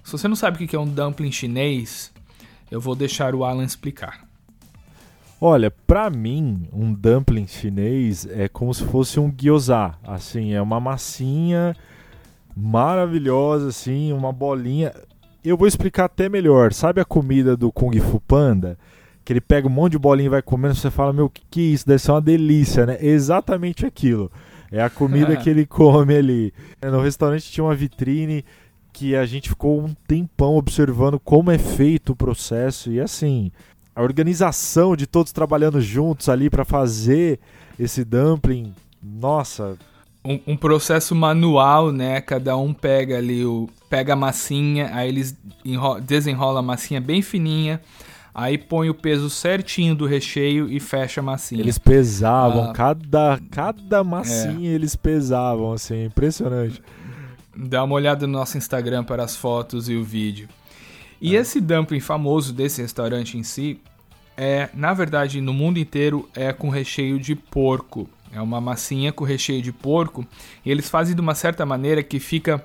Se 0.05 0.13
você 0.13 0.29
não 0.29 0.37
sabe 0.37 0.63
o 0.63 0.69
que 0.69 0.77
é 0.77 0.79
um 0.79 0.87
dumpling 0.87 1.33
chinês, 1.33 2.13
eu 2.71 2.81
vou 2.81 2.95
deixar 2.95 3.35
o 3.35 3.45
Alan 3.45 3.65
explicar. 3.65 4.25
Olha, 5.41 5.71
para 5.71 6.09
mim, 6.11 6.69
um 6.73 6.93
dumpling 6.93 7.47
chinês 7.47 8.27
é 8.27 8.47
como 8.49 8.73
se 8.73 8.85
fosse 8.85 9.19
um 9.19 9.31
gyoza. 9.31 9.95
Assim, 10.05 10.53
é 10.53 10.63
uma 10.63 10.79
massinha 10.79 11.75
maravilhosa, 12.57 13.69
assim, 13.69 14.13
uma 14.13 14.33
bolinha. 14.33 14.93
Eu 15.45 15.57
vou 15.57 15.67
explicar 15.67 16.05
até 16.05 16.29
melhor. 16.29 16.73
Sabe 16.73 17.01
a 17.01 17.05
comida 17.05 17.57
do 17.57 17.73
Kung 17.73 17.99
Fu 18.01 18.21
Panda? 18.21 18.79
Que 19.25 19.33
ele 19.33 19.41
pega 19.41 19.67
um 19.67 19.71
monte 19.71 19.93
de 19.93 19.99
bolinha 19.99 20.27
e 20.27 20.31
vai 20.31 20.43
comendo, 20.43 20.75
você 20.75 20.91
fala, 20.91 21.13
meu, 21.13 21.29
que 21.29 21.43
que 21.51 21.61
é 21.61 21.65
isso? 21.75 21.87
Deve 21.87 21.99
ser 21.99 22.13
uma 22.13 22.21
delícia, 22.21 22.87
né? 22.87 22.99
Exatamente 23.01 23.87
aquilo. 23.87 24.31
É 24.71 24.83
a 24.83 24.91
comida 24.91 25.37
que 25.39 25.49
ele 25.49 25.67
come 25.67 26.15
ali. 26.15 26.53
No 26.83 27.01
restaurante 27.01 27.51
tinha 27.51 27.65
uma 27.65 27.75
vitrine 27.75 28.45
que 28.93 29.17
a 29.17 29.27
gente 29.27 29.49
ficou 29.49 29.81
um 29.81 29.93
tempão 30.07 30.55
observando 30.57 31.19
como 31.19 31.51
é 31.51 31.59
feito 31.59 32.13
o 32.13 32.17
processo 32.17 32.93
e 32.93 33.01
assim, 33.01 33.51
a 33.95 34.01
organização 34.01 34.95
de 34.95 35.05
todos 35.05 35.33
trabalhando 35.33 35.81
juntos 35.81 36.29
ali 36.29 36.49
para 36.49 36.65
fazer 36.65 37.41
esse 37.79 38.05
dumpling, 38.05 38.73
nossa, 39.03 39.77
um, 40.25 40.41
um, 40.47 40.57
processo 40.57 41.15
manual, 41.15 41.93
né? 41.93 42.21
Cada 42.21 42.57
um 42.57 42.73
pega 42.73 43.19
ali 43.19 43.45
o 43.45 43.69
pega 43.91 44.15
a 44.15 44.17
massinha, 44.17 44.91
aí 44.93 45.09
eles 45.09 45.37
desenrola 46.03 46.61
a 46.61 46.63
massinha 46.63 47.01
bem 47.01 47.23
fininha, 47.23 47.81
aí 48.35 48.57
põe 48.59 48.89
o 48.91 48.95
peso 48.95 49.29
certinho 49.29 49.95
do 49.95 50.07
recheio 50.07 50.71
e 50.71 50.81
fecha 50.81 51.21
a 51.21 51.25
massinha. 51.25 51.61
Eles 51.61 51.79
pesavam, 51.79 52.71
ah, 52.71 52.73
cada 52.73 53.39
cada 53.51 54.03
massinha 54.03 54.71
é. 54.71 54.75
eles 54.75 54.97
pesavam, 54.97 55.73
assim, 55.73 56.07
impressionante. 56.07 56.83
Dá 57.57 57.85
uma 57.85 57.95
olhada 57.95 58.27
no 58.27 58.33
nosso 58.33 58.59
Instagram 58.59 59.05
para 59.05 59.23
as 59.23 59.37
fotos 59.37 59.89
e 59.89 59.95
o 59.95 60.03
vídeo. 60.03 60.49
E 61.21 61.37
é. 61.37 61.41
esse 61.41 61.61
dumpling 61.61 62.01
famoso 62.01 62.53
desse 62.53 62.83
restaurante 62.83 63.39
em 63.39 63.43
si 63.43 63.79
é, 64.37 64.69
na 64.75 64.93
verdade, 64.93 65.41
no 65.41 65.53
mundo 65.53 65.79
inteiro 65.79 66.29
é 66.35 66.53
com 66.53 66.69
recheio 66.69 67.19
de 67.19 67.35
porco. 67.35 68.09
É 68.35 68.41
uma 68.41 68.61
massinha 68.61 69.13
com 69.13 69.25
recheio 69.25 69.63
de 69.63 69.73
porco. 69.73 70.27
E 70.65 70.71
eles 70.71 70.91
fazem 70.91 71.15
de 71.15 71.21
uma 71.21 71.35
certa 71.35 71.65
maneira 71.65 72.03
que 72.03 72.19
fica 72.19 72.65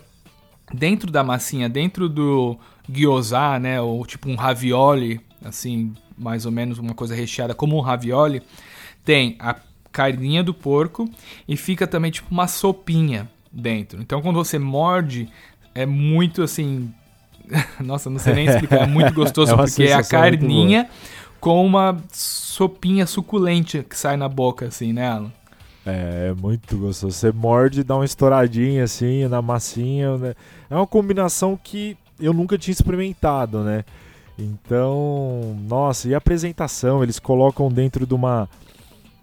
dentro 0.73 1.11
da 1.11 1.23
massinha, 1.23 1.69
dentro 1.69 2.09
do 2.09 2.57
gyoza, 2.88 3.59
né, 3.59 3.79
ou 3.79 4.05
tipo 4.05 4.29
um 4.29 4.35
ravioli, 4.35 5.21
assim, 5.43 5.93
mais 6.17 6.45
ou 6.45 6.51
menos 6.51 6.79
uma 6.79 6.93
coisa 6.93 7.15
recheada 7.15 7.53
como 7.53 7.77
um 7.77 7.81
ravioli, 7.81 8.41
tem 9.05 9.35
a 9.39 9.55
carninha 9.91 10.43
do 10.43 10.53
porco 10.53 11.09
e 11.47 11.55
fica 11.55 11.88
também 11.88 12.11
tipo 12.11 12.27
uma 12.31 12.47
sopinha 12.47 13.29
dentro. 13.51 14.01
Então 14.01 14.21
quando 14.21 14.35
você 14.35 14.59
morde, 14.59 15.29
é 15.73 15.85
muito 15.85 16.41
assim, 16.41 16.91
nossa, 17.79 18.09
não 18.09 18.19
sei 18.19 18.33
nem 18.33 18.45
explicar, 18.47 18.83
é 18.83 18.88
muito 18.88 19.13
gostoso 19.13 19.53
É 19.53 19.55
porque 19.55 19.83
é 19.83 19.93
a 19.93 20.03
carninha 20.03 20.89
com 21.39 21.65
uma 21.65 21.97
sopinha 22.11 23.05
suculente 23.05 23.83
que 23.83 23.97
sai 23.97 24.17
na 24.17 24.27
boca 24.27 24.67
assim, 24.67 24.91
né, 24.91 25.07
Alan? 25.07 25.31
É, 25.89 26.29
é 26.29 26.34
muito 26.34 26.77
gostoso. 26.77 27.13
Você 27.13 27.31
morde, 27.31 27.84
dá 27.84 27.96
uma 27.96 28.05
estouradinha 28.05 28.84
assim 28.84 29.27
na 29.27 29.41
massinha. 29.41 30.17
Né? 30.17 30.36
É 30.69 30.75
uma 30.75 30.88
combinação 30.88 31.60
que 31.62 31.98
eu 32.19 32.34
nunca 32.34 32.58
tinha 32.58 32.74
experimentado, 32.74 33.63
né? 33.63 33.84
Então, 34.38 35.58
nossa, 35.67 36.08
e 36.08 36.13
a 36.13 36.17
apresentação? 36.17 37.03
Eles 37.03 37.19
colocam 37.19 37.69
dentro 37.69 38.08
de 38.08 38.13
uma 38.13 38.48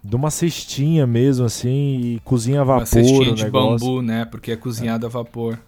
de 0.03 0.15
uma 0.15 0.31
cestinha 0.31 1.05
mesmo 1.05 1.45
assim 1.45 1.99
e 1.99 2.21
cozinha 2.23 2.61
a 2.61 2.63
vapor 2.63 2.79
Uma 2.79 2.85
cestinha 2.85 3.33
de 3.33 3.43
negócio. 3.43 3.85
bambu, 3.85 4.01
né? 4.01 4.25
Porque 4.25 4.51
é 4.51 4.55
cozinhado 4.55 5.05
a 5.05 5.09
vapor. 5.09 5.59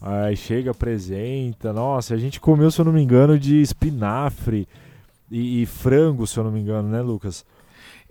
Aí 0.00 0.36
chega, 0.36 0.72
apresenta. 0.72 1.72
Nossa, 1.72 2.14
a 2.14 2.18
gente 2.18 2.40
comeu, 2.40 2.70
se 2.70 2.80
eu 2.80 2.84
não 2.84 2.92
me 2.92 3.00
engano, 3.00 3.38
de 3.38 3.60
espinafre 3.60 4.66
e, 5.30 5.62
e 5.62 5.66
frango, 5.66 6.26
se 6.26 6.36
eu 6.36 6.42
não 6.42 6.50
me 6.50 6.60
engano, 6.60 6.88
né, 6.88 7.00
Lucas? 7.00 7.44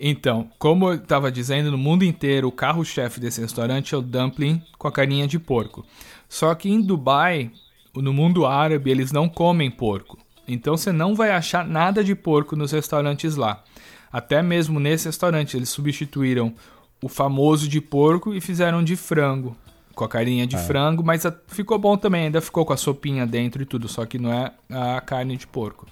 Então, 0.04 0.50
como 0.58 0.90
eu 0.90 0.96
estava 0.96 1.32
dizendo, 1.32 1.70
no 1.70 1.78
mundo 1.78 2.04
inteiro 2.04 2.48
o 2.48 2.52
carro-chefe 2.52 3.20
desse 3.20 3.40
restaurante 3.40 3.94
é 3.94 3.98
o 3.98 4.02
dumpling 4.02 4.60
com 4.80 4.88
a 4.88 4.92
carninha 4.92 5.28
de 5.28 5.38
porco. 5.38 5.86
Só 6.28 6.56
que 6.56 6.68
em 6.72 6.82
Dubai, 6.82 7.52
no 7.96 8.12
mundo 8.12 8.48
árabe, 8.48 8.90
eles 8.90 9.12
não 9.12 9.30
comem 9.30 9.70
porco. 9.70 10.18
Então 10.48 10.76
você 10.76 10.92
não 10.92 11.14
vai 11.14 11.30
achar 11.30 11.64
nada 11.64 12.04
de 12.04 12.16
porco 12.16 12.56
nos 12.56 12.72
restaurantes 12.72 13.36
lá. 13.36 13.64
Até 14.12 14.42
mesmo 14.42 14.80
nesse 14.80 15.06
restaurante 15.06 15.56
eles 15.56 15.70
substituíram 15.70 16.52
o 17.00 17.08
famoso 17.08 17.68
de 17.68 17.80
porco 17.80 18.34
e 18.34 18.42
fizeram 18.42 18.84
de 18.84 18.96
frango. 18.96 19.56
Com 19.94 20.04
a 20.04 20.10
carinha 20.10 20.48
de 20.48 20.56
É. 20.56 20.60
frango, 20.60 21.04
mas 21.04 21.24
ficou 21.48 21.78
bom 21.78 21.96
também, 21.96 22.24
ainda 22.26 22.42
ficou 22.42 22.66
com 22.66 22.74
a 22.74 22.78
sopinha 22.78 23.28
dentro 23.28 23.62
e 23.62 23.66
tudo, 23.66 23.88
só 23.88 24.06
que 24.06 24.18
não 24.18 24.34
é 24.34 24.52
a 24.72 25.00
carne 25.02 25.38
de 25.38 25.46
porco. 25.46 25.86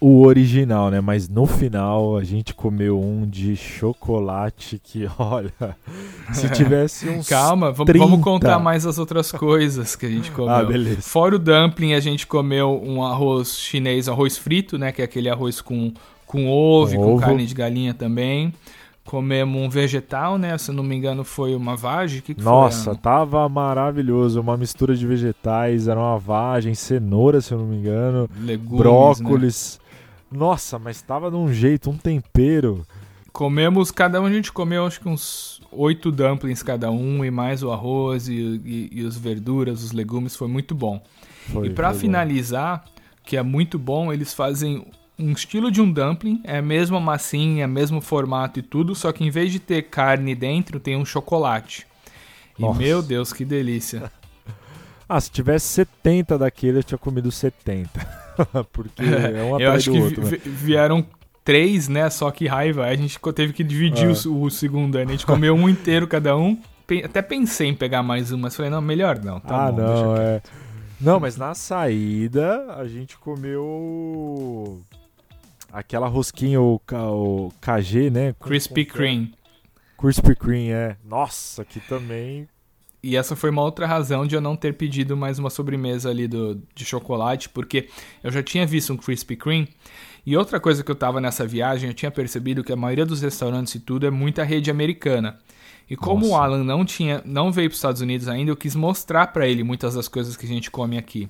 O 0.00 0.22
original, 0.26 0.90
né? 0.90 1.00
Mas 1.00 1.28
no 1.28 1.46
final 1.46 2.16
a 2.16 2.24
gente 2.24 2.52
comeu 2.52 3.00
um 3.00 3.26
de 3.26 3.56
chocolate 3.56 4.80
que, 4.82 5.08
olha, 5.18 5.52
se 6.32 6.48
tivesse 6.50 7.08
uns. 7.10 7.28
Calma, 7.28 7.72
vamos, 7.72 7.86
30. 7.86 8.04
vamos 8.04 8.22
contar 8.22 8.58
mais 8.58 8.86
as 8.86 8.98
outras 8.98 9.32
coisas 9.32 9.96
que 9.96 10.06
a 10.06 10.10
gente 10.10 10.30
comeu. 10.30 10.54
Ah, 10.54 10.62
beleza. 10.64 11.02
Fora 11.02 11.36
o 11.36 11.38
dumpling, 11.38 11.94
a 11.94 12.00
gente 12.00 12.26
comeu 12.26 12.80
um 12.84 13.02
arroz 13.04 13.58
chinês, 13.58 14.08
arroz 14.08 14.36
frito, 14.36 14.76
né? 14.78 14.92
Que 14.92 15.02
é 15.02 15.04
aquele 15.04 15.28
arroz 15.28 15.60
com, 15.60 15.92
com 16.26 16.48
ovo, 16.50 16.96
Com 16.96 17.02
com 17.02 17.12
ovo. 17.14 17.20
carne 17.20 17.46
de 17.46 17.54
galinha 17.54 17.94
também. 17.94 18.52
Comemos 19.04 19.60
um 19.62 19.68
vegetal, 19.68 20.38
né? 20.38 20.56
Se 20.56 20.70
eu 20.70 20.74
não 20.74 20.82
me 20.82 20.96
engano, 20.96 21.24
foi 21.24 21.54
uma 21.54 21.76
vagem. 21.76 22.22
Que 22.22 22.34
que 22.34 22.42
Nossa, 22.42 22.92
foi? 22.92 22.96
Tava 22.96 23.46
maravilhoso. 23.50 24.40
Uma 24.40 24.56
mistura 24.56 24.96
de 24.96 25.06
vegetais, 25.06 25.88
era 25.88 26.00
uma 26.00 26.18
vagem, 26.18 26.74
cenoura, 26.74 27.42
se 27.42 27.52
eu 27.52 27.58
não 27.58 27.66
me 27.66 27.76
engano, 27.76 28.28
Legumes, 28.40 29.20
né? 29.20 29.83
Nossa, 30.30 30.78
mas 30.78 31.00
tava 31.00 31.30
de 31.30 31.36
um 31.36 31.52
jeito, 31.52 31.90
um 31.90 31.96
tempero. 31.96 32.86
Comemos, 33.32 33.90
cada 33.90 34.20
um 34.20 34.26
a 34.26 34.32
gente 34.32 34.52
comeu 34.52 34.86
acho 34.86 35.00
que 35.00 35.08
uns 35.08 35.60
oito 35.72 36.12
dumplings 36.12 36.62
cada 36.62 36.90
um, 36.90 37.24
e 37.24 37.30
mais 37.30 37.62
o 37.62 37.72
arroz 37.72 38.28
e, 38.28 38.32
e, 38.32 38.88
e 38.92 39.02
os 39.02 39.16
verduras, 39.16 39.82
os 39.82 39.92
legumes, 39.92 40.36
foi 40.36 40.48
muito 40.48 40.74
bom. 40.74 41.02
Foi, 41.52 41.66
e 41.66 41.70
pra 41.70 41.88
foi 41.88 41.94
bom. 41.94 42.00
finalizar, 42.00 42.84
que 43.24 43.36
é 43.36 43.42
muito 43.42 43.78
bom, 43.78 44.12
eles 44.12 44.32
fazem 44.32 44.86
um 45.18 45.32
estilo 45.32 45.70
de 45.70 45.80
um 45.80 45.90
dumpling, 45.90 46.40
é 46.44 46.58
a 46.58 46.62
mesma 46.62 47.00
massinha, 47.00 47.66
mesmo 47.66 48.00
formato 48.00 48.58
e 48.58 48.62
tudo, 48.62 48.94
só 48.94 49.12
que 49.12 49.24
em 49.24 49.30
vez 49.30 49.52
de 49.52 49.58
ter 49.58 49.82
carne 49.82 50.34
dentro, 50.34 50.80
tem 50.80 50.96
um 50.96 51.04
chocolate. 51.04 51.86
E 52.58 52.62
Nossa. 52.62 52.78
meu 52.78 53.02
Deus, 53.02 53.32
que 53.32 53.44
delícia. 53.44 54.10
Ah, 55.06 55.20
se 55.20 55.30
tivesse 55.30 55.66
70 55.66 56.38
daquele, 56.38 56.78
eu 56.78 56.82
tinha 56.82 56.96
comido 56.96 57.30
70. 57.30 58.23
Porque 58.72 59.02
é 59.02 59.42
um 59.42 59.60
Eu 59.60 59.72
acho 59.72 59.90
que 59.90 59.98
outro. 60.00 60.22
vi- 60.22 60.32
né? 60.36 60.40
vi- 60.44 60.50
vieram 60.50 61.06
três, 61.44 61.88
né? 61.88 62.08
Só 62.10 62.30
que 62.30 62.46
raiva. 62.46 62.86
A 62.86 62.94
gente 62.94 63.18
teve 63.34 63.52
que 63.52 63.62
dividir 63.64 64.08
É. 64.08 64.28
o, 64.28 64.42
o 64.42 64.50
segundo. 64.50 64.96
né? 64.98 65.04
A 65.04 65.06
gente 65.06 65.26
comeu 65.26 65.54
um 65.54 65.68
inteiro 65.68 66.06
cada 66.06 66.36
um. 66.36 66.58
Até 67.04 67.22
pensei 67.22 67.68
em 67.68 67.74
pegar 67.74 68.02
mais 68.02 68.30
um, 68.30 68.36
mas 68.38 68.54
falei, 68.54 68.70
não, 68.70 68.80
melhor 68.82 69.18
não. 69.18 69.40
Tá 69.40 69.66
ah, 69.68 69.72
bom, 69.72 69.78
não, 69.78 70.16
é. 70.16 70.42
Não, 71.00 71.18
mas 71.18 71.36
na 71.36 71.54
saída 71.54 72.74
a 72.76 72.86
gente 72.86 73.16
comeu 73.18 74.80
aquela 75.72 76.06
rosquinha, 76.08 76.60
o, 76.60 76.80
o 76.92 77.52
KG, 77.60 78.10
né? 78.10 78.34
Crispy 78.40 78.84
Kreme. 78.84 79.34
Krispy 79.98 80.34
Kreme, 80.36 80.70
é. 80.70 80.96
Nossa, 81.04 81.64
que 81.64 81.80
também. 81.80 82.46
E 83.04 83.16
essa 83.16 83.36
foi 83.36 83.50
uma 83.50 83.60
outra 83.60 83.86
razão 83.86 84.26
de 84.26 84.34
eu 84.34 84.40
não 84.40 84.56
ter 84.56 84.72
pedido 84.72 85.14
mais 85.14 85.38
uma 85.38 85.50
sobremesa 85.50 86.08
ali 86.08 86.26
do, 86.26 86.58
de 86.74 86.86
chocolate, 86.86 87.50
porque 87.50 87.90
eu 88.22 88.32
já 88.32 88.42
tinha 88.42 88.66
visto 88.66 88.94
um 88.94 88.96
Krispy 88.96 89.36
Kreme. 89.36 89.68
E 90.24 90.34
outra 90.34 90.58
coisa 90.58 90.82
que 90.82 90.90
eu 90.90 90.94
tava 90.94 91.20
nessa 91.20 91.46
viagem, 91.46 91.90
eu 91.90 91.94
tinha 91.94 92.10
percebido 92.10 92.64
que 92.64 92.72
a 92.72 92.76
maioria 92.76 93.04
dos 93.04 93.20
restaurantes 93.20 93.74
e 93.74 93.80
tudo 93.80 94.06
é 94.06 94.10
muita 94.10 94.42
rede 94.42 94.70
americana. 94.70 95.38
E 95.88 95.94
como 95.94 96.24
o 96.24 96.30
Nossa. 96.30 96.44
Alan 96.44 96.64
não 96.64 96.82
tinha, 96.82 97.20
não 97.26 97.52
veio 97.52 97.68
para 97.68 97.74
os 97.74 97.78
Estados 97.78 98.00
Unidos 98.00 98.26
ainda, 98.26 98.50
eu 98.50 98.56
quis 98.56 98.74
mostrar 98.74 99.26
para 99.26 99.46
ele 99.46 99.62
muitas 99.62 99.92
das 99.92 100.08
coisas 100.08 100.34
que 100.34 100.46
a 100.46 100.48
gente 100.48 100.70
come 100.70 100.96
aqui. 100.96 101.28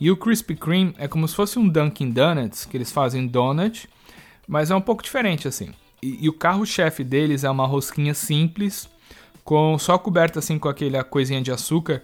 E 0.00 0.10
o 0.10 0.16
Krispy 0.16 0.56
Kreme 0.56 0.94
é 0.96 1.06
como 1.06 1.28
se 1.28 1.34
fosse 1.34 1.58
um 1.58 1.68
Dunkin' 1.68 2.10
Donuts, 2.10 2.64
que 2.64 2.74
eles 2.74 2.90
fazem 2.90 3.26
donut, 3.26 3.86
mas 4.48 4.70
é 4.70 4.74
um 4.74 4.80
pouco 4.80 5.02
diferente 5.02 5.46
assim. 5.46 5.72
E, 6.02 6.24
e 6.24 6.28
o 6.30 6.32
carro-chefe 6.32 7.04
deles 7.04 7.44
é 7.44 7.50
uma 7.50 7.66
rosquinha 7.66 8.14
simples, 8.14 8.88
com 9.44 9.78
só 9.78 9.98
coberta 9.98 10.38
assim 10.38 10.58
com 10.58 10.68
aquela 10.68 11.02
coisinha 11.04 11.40
de 11.40 11.50
açúcar. 11.50 12.02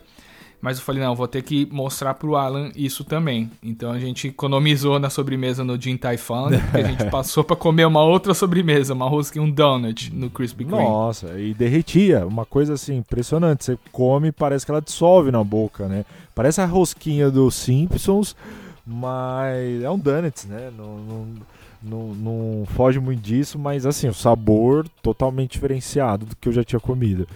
Mas 0.60 0.78
eu 0.78 0.84
falei, 0.84 1.00
não, 1.00 1.14
vou 1.14 1.28
ter 1.28 1.42
que 1.42 1.68
mostrar 1.70 2.14
pro 2.14 2.34
Alan 2.34 2.72
isso 2.74 3.04
também. 3.04 3.48
Então 3.62 3.92
a 3.92 3.98
gente 4.00 4.26
economizou 4.26 4.98
na 4.98 5.08
sobremesa 5.08 5.62
no 5.62 5.78
Din 5.78 5.96
Tai 5.96 6.16
Fung, 6.16 6.58
porque 6.58 6.76
a 6.78 6.82
gente 6.82 7.04
passou 7.10 7.44
pra 7.44 7.54
comer 7.54 7.86
uma 7.86 8.02
outra 8.02 8.34
sobremesa, 8.34 8.92
uma 8.92 9.08
rosquinha, 9.08 9.44
um 9.44 9.50
donut 9.50 10.12
no 10.12 10.28
Krispy 10.28 10.64
Kreme. 10.64 10.82
Nossa, 10.82 11.38
e 11.38 11.54
derretia. 11.54 12.26
Uma 12.26 12.44
coisa 12.44 12.74
assim, 12.74 12.96
impressionante. 12.96 13.64
Você 13.64 13.78
come 13.92 14.32
parece 14.32 14.66
que 14.66 14.72
ela 14.72 14.82
dissolve 14.82 15.30
na 15.30 15.44
boca, 15.44 15.86
né? 15.86 16.04
Parece 16.34 16.60
a 16.60 16.66
rosquinha 16.66 17.30
dos 17.30 17.54
Simpsons, 17.54 18.34
mas 18.84 19.82
é 19.82 19.88
um 19.88 19.98
donuts, 19.98 20.44
né? 20.46 20.72
Não, 20.76 20.98
não, 20.98 21.26
não, 21.82 22.14
não 22.14 22.66
foge 22.66 22.98
muito 22.98 23.20
disso, 23.22 23.58
mas 23.58 23.86
assim, 23.86 24.08
o 24.08 24.14
sabor 24.14 24.88
totalmente 25.02 25.52
diferenciado 25.52 26.26
do 26.26 26.36
que 26.36 26.48
eu 26.48 26.52
já 26.52 26.64
tinha 26.64 26.80
comido. 26.80 27.26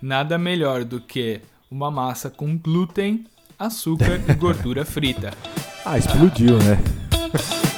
Nada 0.00 0.38
melhor 0.38 0.84
do 0.84 1.00
que 1.00 1.40
uma 1.70 1.90
massa 1.90 2.30
com 2.30 2.56
glúten, 2.56 3.26
açúcar 3.58 4.20
e 4.28 4.34
gordura 4.34 4.84
frita. 4.84 5.32
Ah, 5.82 5.96
explodiu, 5.96 6.58
né? 6.58 6.78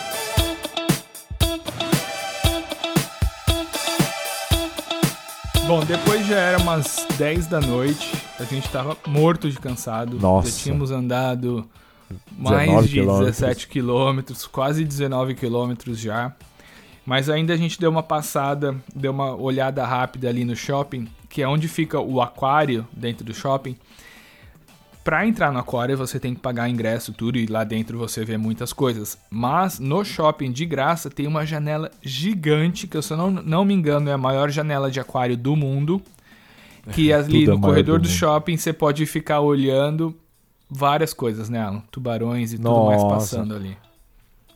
Bom, 5.68 5.84
depois 5.84 6.26
já 6.26 6.34
era 6.36 6.58
umas 6.58 7.06
10 7.16 7.46
da 7.46 7.60
noite, 7.60 8.12
a 8.40 8.44
gente 8.44 8.68
tava 8.70 8.96
morto 9.06 9.48
de 9.48 9.56
cansado. 9.56 10.18
Nossa. 10.18 10.50
Já 10.50 10.64
tínhamos 10.64 10.90
andado 10.90 11.64
mais 12.36 12.66
19 12.66 12.88
de 12.88 12.94
quilômetros. 12.94 13.36
17 13.36 13.68
quilômetros, 13.68 14.46
quase 14.46 14.84
19 14.84 15.34
quilômetros 15.34 15.98
já. 15.98 16.32
Mas 17.04 17.28
ainda 17.28 17.52
a 17.52 17.56
gente 17.56 17.80
deu 17.80 17.90
uma 17.90 18.02
passada, 18.02 18.76
deu 18.94 19.10
uma 19.10 19.34
olhada 19.34 19.84
rápida 19.84 20.28
ali 20.28 20.44
no 20.44 20.54
shopping, 20.54 21.08
que 21.28 21.42
é 21.42 21.48
onde 21.48 21.66
fica 21.66 21.98
o 21.98 22.20
aquário 22.20 22.86
dentro 22.92 23.24
do 23.24 23.34
shopping. 23.34 23.76
Pra 25.02 25.26
entrar 25.26 25.52
no 25.52 25.58
aquário 25.58 25.96
você 25.96 26.20
tem 26.20 26.32
que 26.32 26.40
pagar 26.40 26.68
ingresso 26.68 27.12
tudo 27.12 27.36
e 27.36 27.46
lá 27.46 27.64
dentro 27.64 27.98
você 27.98 28.24
vê 28.24 28.36
muitas 28.36 28.72
coisas. 28.72 29.18
Mas 29.28 29.80
no 29.80 30.04
shopping 30.04 30.52
de 30.52 30.64
graça 30.64 31.10
tem 31.10 31.26
uma 31.26 31.44
janela 31.44 31.90
gigante, 32.00 32.86
que 32.86 32.96
eu 32.96 33.02
se 33.02 33.12
eu 33.12 33.16
não, 33.16 33.30
não 33.30 33.64
me 33.64 33.74
engano 33.74 34.08
é 34.08 34.12
a 34.12 34.18
maior 34.18 34.48
janela 34.48 34.88
de 34.88 35.00
aquário 35.00 35.36
do 35.36 35.56
mundo. 35.56 36.00
Que 36.92 37.10
ali 37.12 37.44
é 37.44 37.46
no 37.48 37.60
corredor 37.60 37.98
do 37.98 38.04
do 38.04 38.08
shopping 38.08 38.56
você 38.56 38.72
pode 38.72 39.04
ficar 39.06 39.40
olhando 39.40 40.16
várias 40.72 41.12
coisas, 41.12 41.48
né, 41.48 41.60
Alan? 41.60 41.82
Tubarões 41.90 42.52
e 42.52 42.56
tudo 42.56 42.82
mais 42.86 43.02
Nossa. 43.02 43.14
passando 43.36 43.54
ali. 43.54 43.76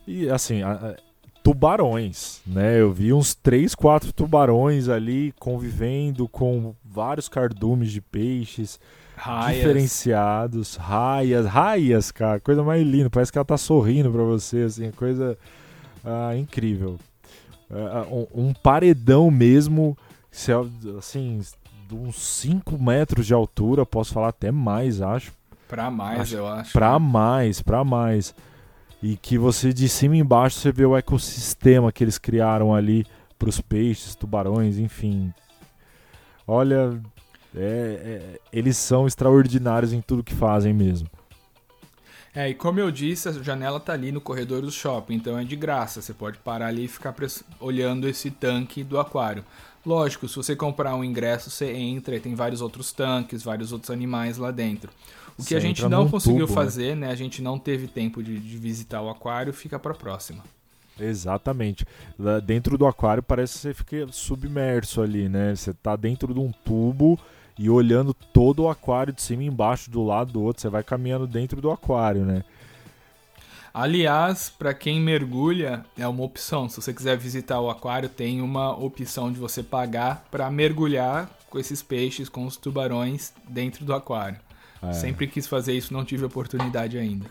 E 0.05 0.29
assim, 0.29 0.61
a- 0.63 0.71
a- 0.71 0.95
tubarões, 1.43 2.41
né? 2.45 2.79
Eu 2.79 2.91
vi 2.91 3.13
uns 3.13 3.33
3, 3.33 3.73
4 3.75 4.11
tubarões 4.11 4.89
ali 4.89 5.33
convivendo 5.39 6.27
com 6.27 6.73
vários 6.83 7.29
cardumes 7.29 7.91
de 7.91 8.01
peixes 8.01 8.79
Raias. 9.15 9.55
diferenciados, 9.57 10.75
raias, 10.75 11.45
raias, 11.45 12.11
cara, 12.11 12.39
coisa 12.39 12.63
mais 12.63 12.85
linda, 12.85 13.09
parece 13.09 13.31
que 13.31 13.37
ela 13.37 13.45
tá 13.45 13.57
sorrindo 13.57 14.11
pra 14.11 14.23
você, 14.23 14.59
assim, 14.63 14.91
coisa 14.91 15.37
ah, 16.03 16.35
incrível. 16.35 16.97
Ah, 17.71 18.05
um, 18.09 18.47
um 18.47 18.53
paredão 18.53 19.29
mesmo, 19.31 19.97
assim, 20.97 21.39
de 21.87 21.95
uns 21.95 22.15
5 22.17 22.77
metros 22.81 23.25
de 23.25 23.33
altura, 23.33 23.85
posso 23.85 24.13
falar 24.13 24.29
até 24.29 24.51
mais, 24.51 25.01
acho. 25.01 25.33
Pra 25.67 25.89
mais, 25.91 26.21
Acho- 26.21 26.35
eu 26.35 26.47
acho. 26.47 26.71
Pra 26.73 26.97
mais, 26.99 27.61
pra 27.61 27.83
mais. 27.83 28.33
E 29.03 29.15
que 29.17 29.37
você 29.37 29.71
de 29.73 29.87
cima 29.87 30.15
e 30.15 30.19
embaixo 30.19 30.59
você 30.59 30.71
vê 30.71 30.85
o 30.85 30.95
ecossistema 30.97 31.91
que 31.91 32.03
eles 32.03 32.17
criaram 32.17 32.73
ali 32.73 33.05
pros 33.37 33.61
peixes, 33.61 34.15
tubarões, 34.15 34.77
enfim. 34.79 35.31
Olha, 36.47 36.99
é- 37.55 37.59
é- 38.35 38.39
eles 38.51 38.77
são 38.77 39.05
extraordinários 39.05 39.93
em 39.93 40.01
tudo 40.01 40.23
que 40.23 40.33
fazem 40.33 40.73
mesmo. 40.73 41.07
É, 42.33 42.49
e 42.49 42.53
como 42.53 42.79
eu 42.79 42.91
disse, 42.91 43.27
a 43.27 43.31
janela 43.31 43.79
tá 43.79 43.93
ali 43.93 44.11
no 44.11 44.21
corredor 44.21 44.61
do 44.61 44.71
shopping, 44.71 45.15
então 45.15 45.37
é 45.37 45.43
de 45.43 45.55
graça. 45.55 46.01
Você 46.01 46.13
pode 46.13 46.37
parar 46.37 46.67
ali 46.67 46.85
e 46.85 46.87
ficar 46.87 47.13
olhando 47.59 48.07
esse 48.07 48.29
tanque 48.29 48.83
do 48.83 48.99
aquário. 48.99 49.43
Lógico, 49.85 50.27
se 50.27 50.35
você 50.35 50.55
comprar 50.55 50.95
um 50.95 51.03
ingresso, 51.03 51.49
você 51.49 51.71
entra 51.71 52.15
e 52.15 52.19
tem 52.19 52.35
vários 52.35 52.61
outros 52.61 52.91
tanques, 52.91 53.41
vários 53.41 53.71
outros 53.71 53.89
animais 53.89 54.37
lá 54.37 54.51
dentro. 54.51 54.91
O 55.37 55.43
que 55.43 55.49
Você 55.49 55.55
a 55.55 55.59
gente 55.59 55.87
não 55.87 56.09
conseguiu 56.09 56.47
tubo, 56.47 56.59
né? 56.59 56.65
fazer, 56.65 56.95
né? 56.95 57.11
A 57.11 57.15
gente 57.15 57.41
não 57.41 57.59
teve 57.59 57.87
tempo 57.87 58.23
de, 58.23 58.39
de 58.39 58.57
visitar 58.57 59.01
o 59.01 59.09
aquário, 59.09 59.53
fica 59.53 59.77
pra 59.77 59.93
próxima. 59.93 60.43
Exatamente. 60.99 61.85
Lá 62.17 62.39
dentro 62.39 62.77
do 62.77 62.87
aquário 62.87 63.21
parece 63.21 63.53
que 63.53 63.59
você 63.59 63.73
fica 63.73 64.07
submerso 64.11 65.01
ali, 65.01 65.29
né? 65.29 65.55
Você 65.55 65.73
tá 65.73 65.95
dentro 65.95 66.33
de 66.33 66.39
um 66.39 66.51
tubo 66.51 67.19
e 67.57 67.69
olhando 67.69 68.13
todo 68.13 68.63
o 68.63 68.69
aquário 68.69 69.13
de 69.13 69.21
cima 69.21 69.43
e 69.43 69.47
embaixo, 69.47 69.91
do 69.91 70.03
lado 70.03 70.31
do 70.31 70.41
outro. 70.41 70.61
Você 70.61 70.69
vai 70.69 70.83
caminhando 70.83 71.27
dentro 71.27 71.61
do 71.61 71.69
aquário, 71.69 72.25
né? 72.25 72.43
Aliás, 73.73 74.49
para 74.49 74.73
quem 74.73 74.99
mergulha, 74.99 75.85
é 75.95 76.07
uma 76.07 76.23
opção. 76.23 76.67
Se 76.67 76.81
você 76.81 76.91
quiser 76.91 77.15
visitar 77.15 77.59
o 77.59 77.69
aquário, 77.69 78.09
tem 78.09 78.41
uma 78.41 78.75
opção 78.75 79.31
de 79.31 79.37
você 79.37 79.61
pagar 79.61 80.25
para 80.31 80.49
mergulhar 80.49 81.29
com 81.47 81.59
esses 81.59 81.83
peixes, 81.83 82.27
com 82.27 82.45
os 82.47 82.57
tubarões 82.57 83.33
dentro 83.47 83.85
do 83.85 83.93
aquário. 83.93 84.39
É. 84.81 84.93
Sempre 84.93 85.27
quis 85.27 85.47
fazer 85.47 85.73
isso, 85.73 85.93
não 85.93 86.05
tive 86.05 86.25
oportunidade 86.25 86.97
ainda. 86.97 87.25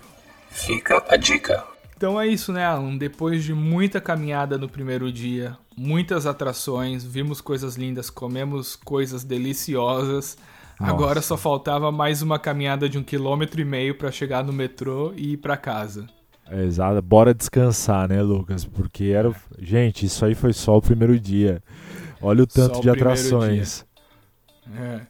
Fica 0.51 1.03
a 1.09 1.17
dica. 1.17 1.65
Então 1.97 2.21
é 2.21 2.27
isso, 2.27 2.53
né, 2.53 2.65
Alan? 2.65 2.97
Depois 2.97 3.43
de 3.43 3.55
muita 3.55 4.01
caminhada 4.01 4.59
no 4.59 4.69
primeiro 4.69 5.11
dia, 5.11 5.57
muitas 5.77 6.27
atrações, 6.27 7.03
vimos 7.05 7.41
coisas 7.41 7.77
lindas, 7.77 8.11
comemos 8.11 8.77
coisas 8.77 9.25
deliciosas. 9.25 10.37
Nossa. 10.79 10.93
Agora 10.93 11.23
só 11.23 11.39
faltava 11.39 11.91
mais 11.91 12.21
uma 12.21 12.39
caminhada 12.39 12.87
de 12.87 12.99
um 12.99 13.03
quilômetro 13.03 13.61
e 13.63 13.65
meio 13.65 13.97
para 13.97 14.13
chegar 14.13 14.45
no 14.45 14.53
metrô 14.53 15.15
e 15.17 15.33
ir 15.33 15.37
para 15.39 15.57
casa. 15.57 16.07
É, 16.51 16.65
exato. 16.65 17.01
Bora 17.01 17.33
descansar, 17.33 18.09
né, 18.09 18.23
Lucas? 18.23 18.65
Porque 18.65 19.05
era. 19.05 19.35
Gente, 19.59 20.05
isso 20.05 20.25
aí 20.25 20.35
foi 20.35 20.53
só 20.53 20.77
o 20.77 20.83
primeiro 20.83 21.19
dia. 21.19 21.63
Olha 22.21 22.43
o 22.43 22.47
tanto 22.47 22.75
Só 22.75 22.81
o 22.81 22.83
de 22.83 22.91
atrações. 22.91 23.87
É. 24.79 25.01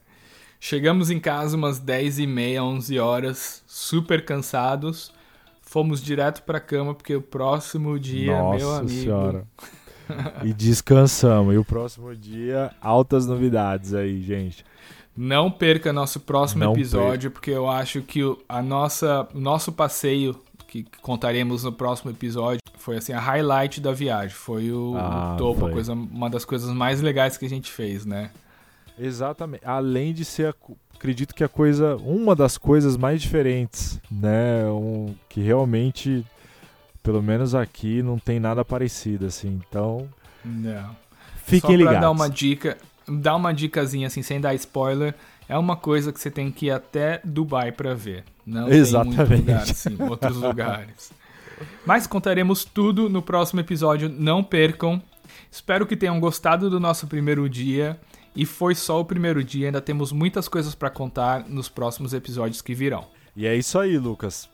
Chegamos 0.58 1.10
em 1.10 1.20
casa 1.20 1.56
umas 1.56 1.78
10 1.78 2.18
e 2.20 2.26
meia, 2.26 2.64
11 2.64 2.98
horas, 2.98 3.62
super 3.66 4.24
cansados. 4.24 5.12
Fomos 5.60 6.00
direto 6.02 6.42
pra 6.42 6.60
cama, 6.60 6.94
porque 6.94 7.14
o 7.14 7.20
próximo 7.22 7.98
dia, 7.98 8.38
Nossa 8.38 8.56
meu 8.58 8.74
amigo. 8.74 9.00
senhora. 9.02 9.44
e 10.44 10.52
descansamos. 10.52 11.54
E 11.54 11.58
o 11.58 11.64
próximo 11.64 12.14
dia, 12.14 12.70
altas 12.80 13.26
novidades 13.26 13.92
aí, 13.92 14.22
gente. 14.22 14.64
Não 15.16 15.50
perca 15.50 15.92
nosso 15.92 16.20
próximo 16.20 16.64
Não 16.64 16.72
episódio, 16.72 17.30
porque 17.30 17.50
eu 17.50 17.68
acho 17.68 18.02
que 18.02 18.22
o 18.22 18.38
a 18.48 18.62
nossa, 18.62 19.26
o 19.34 19.40
nosso 19.40 19.72
passeio, 19.72 20.36
que 20.68 20.84
contaremos 21.00 21.64
no 21.64 21.72
próximo 21.72 22.10
episódio, 22.10 22.60
foi 22.78 22.98
assim, 22.98 23.12
a 23.12 23.18
highlight 23.20 23.80
da 23.80 23.92
viagem. 23.92 24.36
Foi 24.36 24.70
o, 24.70 24.92
o 24.92 24.96
Ah, 24.96 25.34
topo, 25.38 25.60
foi. 25.60 25.72
coisa, 25.72 25.92
uma 25.94 26.28
das 26.30 26.44
coisas 26.44 26.70
mais 26.70 27.00
legais 27.00 27.36
que 27.36 27.44
a 27.46 27.48
gente 27.48 27.70
fez, 27.72 28.04
né? 28.06 28.30
Exatamente. 28.98 29.64
Além 29.64 30.12
de 30.12 30.24
ser, 30.24 30.54
acredito 30.94 31.34
que 31.34 31.44
a 31.44 31.48
coisa, 31.48 31.96
uma 31.96 32.34
das 32.34 32.56
coisas 32.58 32.96
mais 32.96 33.20
diferentes, 33.22 34.00
né? 34.10 34.64
Um, 34.66 35.14
que 35.28 35.40
realmente, 35.40 36.24
pelo 37.02 37.22
menos 37.22 37.54
aqui, 37.54 38.02
não 38.02 38.18
tem 38.18 38.40
nada 38.40 38.64
parecido, 38.64 39.26
assim. 39.26 39.60
Então, 39.68 40.08
Não. 40.44 40.96
fiquem 41.44 41.70
Só 41.72 41.76
ligados. 41.76 42.00
dar 42.00 42.10
uma 42.10 42.28
dica, 42.30 42.78
dar 43.06 43.36
uma 43.36 43.52
dicasinha 43.52 44.06
assim, 44.06 44.22
sem 44.22 44.40
dar 44.40 44.54
spoiler, 44.54 45.14
é 45.48 45.56
uma 45.56 45.76
coisa 45.76 46.12
que 46.12 46.20
você 46.20 46.30
tem 46.30 46.50
que 46.50 46.66
ir 46.66 46.70
até 46.70 47.20
Dubai 47.24 47.70
pra 47.70 47.94
ver. 47.94 48.24
Não 48.44 48.62
tem 48.66 48.72
muito 48.72 48.74
Exatamente. 48.76 49.34
lugar 49.40 49.62
assim, 49.62 49.96
outros 50.02 50.36
lugares. 50.40 51.12
Mas 51.86 52.06
contaremos 52.06 52.64
tudo 52.64 53.08
no 53.08 53.22
próximo 53.22 53.60
episódio, 53.60 54.08
não 54.08 54.42
percam. 54.42 55.00
Espero 55.50 55.86
que 55.86 55.96
tenham 55.96 56.18
gostado 56.20 56.68
do 56.68 56.78
nosso 56.80 57.06
primeiro 57.06 57.48
dia. 57.48 57.98
E 58.36 58.44
foi 58.44 58.74
só 58.74 59.00
o 59.00 59.04
primeiro 59.04 59.42
dia, 59.42 59.66
ainda 59.66 59.80
temos 59.80 60.12
muitas 60.12 60.46
coisas 60.46 60.74
pra 60.74 60.90
contar 60.90 61.48
nos 61.48 61.70
próximos 61.70 62.12
episódios 62.12 62.60
que 62.60 62.74
virão. 62.74 63.06
E 63.34 63.46
é 63.46 63.56
isso 63.56 63.78
aí, 63.78 63.96
Lucas. 63.96 64.48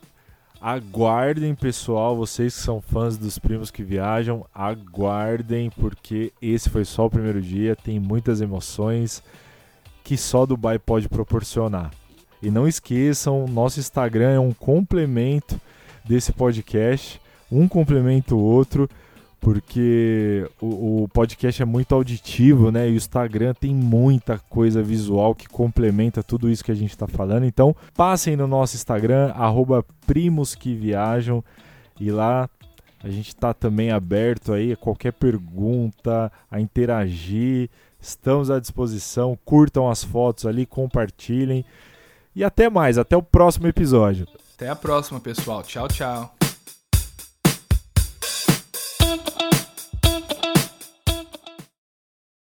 Aguardem, 0.61 1.53
pessoal, 1.53 2.15
vocês 2.15 2.55
que 2.55 2.61
são 2.61 2.79
fãs 2.79 3.17
dos 3.17 3.37
primos 3.37 3.69
que 3.69 3.83
viajam, 3.83 4.45
aguardem, 4.55 5.69
porque 5.69 6.31
esse 6.41 6.69
foi 6.69 6.85
só 6.85 7.05
o 7.05 7.09
primeiro 7.09 7.41
dia, 7.41 7.75
tem 7.75 7.99
muitas 7.99 8.39
emoções 8.39 9.21
que 10.01 10.15
só 10.15 10.45
Dubai 10.45 10.79
pode 10.79 11.09
proporcionar. 11.09 11.91
E 12.41 12.49
não 12.49 12.65
esqueçam, 12.65 13.45
nosso 13.47 13.81
Instagram 13.81 14.31
é 14.31 14.39
um 14.39 14.53
complemento 14.53 15.59
desse 16.05 16.31
podcast, 16.31 17.19
um 17.51 17.67
complementa 17.67 18.33
o 18.33 18.39
outro, 18.41 18.89
porque 19.43 20.49
o, 20.61 21.03
o 21.03 21.07
podcast 21.09 21.61
é 21.61 21.65
muito 21.65 21.93
auditivo, 21.93 22.71
né? 22.71 22.89
E 22.89 22.93
o 22.93 22.95
Instagram 22.95 23.53
tem 23.53 23.75
muita 23.75 24.39
coisa 24.49 24.81
visual 24.81 25.35
que 25.35 25.49
complementa 25.49 26.23
tudo 26.23 26.49
isso 26.49 26.63
que 26.63 26.71
a 26.71 26.75
gente 26.75 26.91
está 26.91 27.05
falando. 27.07 27.45
Então, 27.45 27.75
passem 27.93 28.37
no 28.37 28.47
nosso 28.47 28.77
Instagram, 28.77 29.33
arroba 29.35 29.85
primos 30.07 30.55
que 30.55 30.73
viajam, 30.73 31.43
e 31.99 32.09
lá 32.09 32.49
a 33.03 33.09
gente 33.09 33.27
está 33.27 33.53
também 33.53 33.91
aberto 33.91 34.53
aí 34.53 34.71
a 34.71 34.77
qualquer 34.77 35.11
pergunta, 35.11 36.31
a 36.49 36.61
interagir. 36.61 37.69
Estamos 37.99 38.49
à 38.49 38.61
disposição. 38.61 39.37
Curtam 39.43 39.89
as 39.89 40.05
fotos 40.05 40.45
ali, 40.45 40.65
compartilhem. 40.65 41.65
E 42.33 42.45
até 42.45 42.69
mais, 42.69 42.97
até 42.97 43.17
o 43.17 43.21
próximo 43.21 43.67
episódio. 43.67 44.25
Até 44.55 44.69
a 44.69 44.75
próxima, 44.75 45.19
pessoal. 45.19 45.61
Tchau, 45.63 45.89
tchau. 45.89 46.42